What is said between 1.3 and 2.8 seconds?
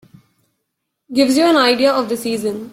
you an idea of the season.